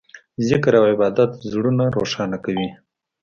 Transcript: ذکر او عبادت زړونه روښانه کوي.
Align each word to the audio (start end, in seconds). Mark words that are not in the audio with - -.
ذکر 0.49 0.73
او 0.79 0.85
عبادت 0.93 1.31
زړونه 1.51 1.85
روښانه 1.97 2.37
کوي. 2.45 2.69